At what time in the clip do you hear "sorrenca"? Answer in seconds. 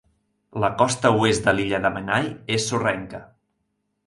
2.73-3.23